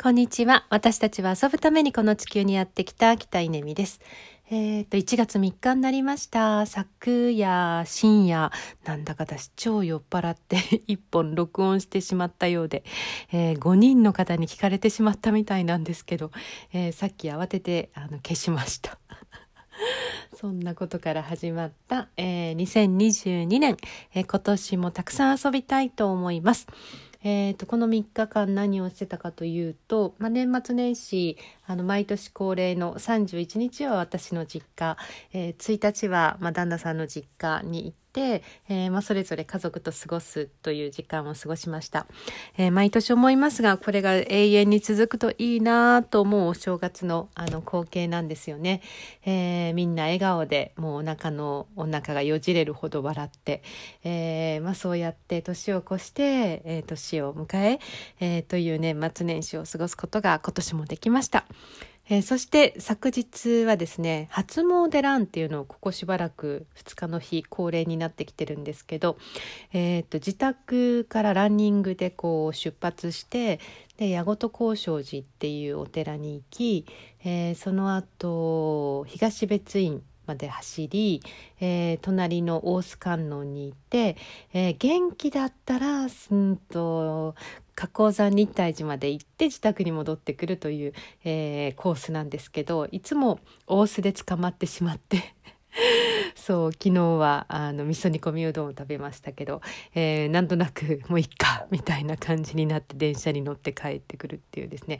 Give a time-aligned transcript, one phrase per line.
[0.00, 0.64] こんにちは。
[0.70, 4.00] 私たちは遊ぶためにこの地球にやってきた北稲美です。
[4.48, 6.66] えっ、ー、と、1月3日になりました。
[6.66, 8.52] 昨夜、深夜、
[8.84, 12.84] なんだか私超酔っ払って 1本録音してしまったようで、
[13.32, 16.30] えー、5人の方に聞かれてしまったみたいなんですけど、
[16.72, 19.00] えー、さっき慌ててあの消しました。
[20.32, 23.76] そんなことから始まった、えー、2022年、
[24.14, 26.68] えー、今年もたくさん遊びたいと思います。
[27.24, 31.36] えーと、この3日間何をしてたかというと、まあ、年末年始
[31.66, 34.96] あの毎年恒例の31日は私の実家、
[35.32, 42.06] えー、1日は、まあ、旦那さんの実家に行って、えー、まあ、それぞれ家族と過ごすという時間を過ごしました、
[42.56, 48.82] えー、毎年思いますがこれが永遠に続くといいなと思うお正月のあの光景なんですよね、
[49.24, 53.62] えみんな笑顔でもうお腹のお腹がよじれるほど笑って、
[54.04, 57.80] えまあ、そうやって年を越して、え年を迎え
[58.20, 61.44] えという年末年始を過ごすことが今年もできました。
[62.10, 69.18] えー、そして昨日はですね初詣ランっていうのをここしばらく2日の日恒例になってきてるんですけど、
[69.72, 73.60] えーと、自宅からランニングでこう出発して
[73.98, 76.86] で矢事高尚寺っていうお寺に行き、
[77.24, 81.22] えー、その後東別院まで走り、
[81.60, 84.16] えー、隣の大須観音に行って、
[84.52, 87.34] えー、元気だったらすんと
[87.74, 90.92] 加工山日体寺まで行って自宅に戻ってくるという、
[91.24, 95.34] えー、コースなんですけどいつも大須で捕まってしまって。
[96.48, 99.60] そう昨日はあの味噌煮込みうどんを食べましたけど、
[99.94, 104.98] えー、なんとなくもういっか みたいな感じになって電車に乗って帰ってくるっていうですね、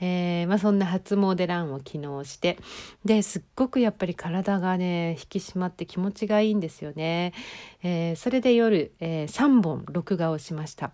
[0.00, 2.58] えー、まあ、そんな初詣ランを昨日して
[3.04, 7.32] ですっごくやっぱり体がね引き締まって気持ちがいいんですよね、
[7.84, 10.90] えー、それで夜、え3本録画をしました。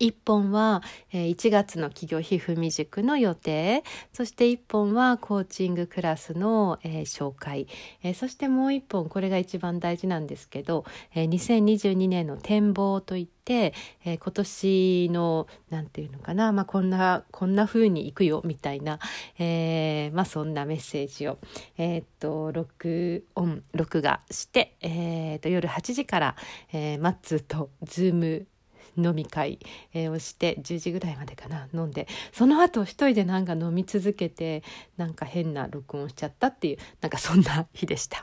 [0.00, 3.84] 1本は、1月の企業皮膚未熟の予定。
[4.12, 7.66] そして1本はコーチングクラスの、紹介、
[8.14, 13.72] そしてもう1本これが一番大事なんですけど、2022年の展望といって、
[14.04, 18.98] 今年の何て言うのかな、まあ、こんなこんな風にいくよみたいな、
[19.38, 21.38] えーまあ、そんなメッセージを、
[21.78, 26.36] えー、っと録音録画して、えー、と夜8時から、
[26.72, 28.46] えー、マッツーとズーム
[28.96, 29.58] 飲み会、
[29.92, 34.62] えをして10時ぐらいまでかな飲んでその後一人でなんか飲み続けて
[34.96, 38.22] なんか変な録音しちゃったっていうなんかそんな日でした。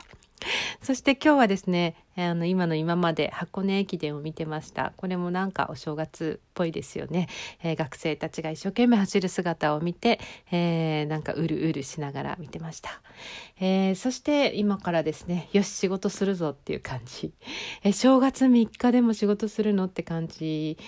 [0.82, 4.92] そして今日はですねあの今の今まで箱根駅伝を見てました。
[4.96, 7.28] これもなんかお正月っぽいですよね、
[7.62, 10.20] えー、学生たちが一生懸命走る姿を見て、
[10.52, 13.02] えー、なんかうるうるしながら見てました、
[13.60, 17.32] えー、そして今からですねよし仕事するぞっていう感じ、
[17.82, 20.78] え正月3日でも仕事するのって感じ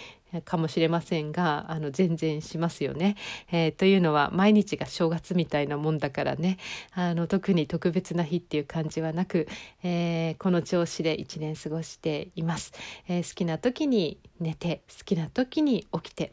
[0.45, 3.17] かもしれませんがあの全然しますよね、
[3.51, 6.59] えー、というのは毎日が正月みたいなもんだからね。
[6.93, 9.49] あの特に特別な日っていう感じはなく、
[9.83, 12.73] えー、この調子で一年過ごしています、
[13.09, 16.33] えー、好きな時に寝て好きな時に起きて、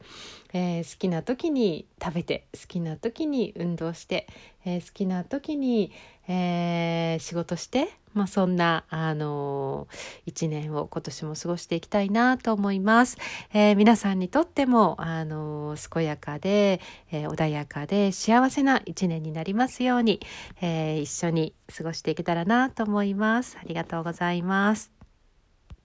[0.53, 4.28] えー、好きな時に食べて好きな時に運動して、
[4.66, 5.91] えー、好きな時に、
[6.28, 9.88] えー、仕事して、まあ、そんな、あの
[10.25, 13.18] 一年を今年も過ごしていきたいなと思います。
[13.53, 16.79] え皆さんにとっても、あの健やかで、
[17.12, 20.19] え穏やかで幸せな一年になりますように、
[20.62, 23.57] え一緒に過ごしていけたらなと思います。
[23.59, 24.93] ありがとうございます。